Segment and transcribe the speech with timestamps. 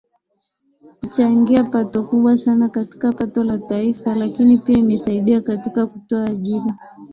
[0.99, 6.77] kuchangia pato kubwa sana katika pato la taifa lakini pia imesaidia katika kutoa ajira